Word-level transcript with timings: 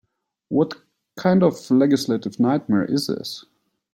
What 0.49 0.73
kind 1.15 1.43
of 1.43 1.69
legislative 1.69 2.39
nightmare 2.39 2.85
is 2.85 3.05
this? 3.05 3.45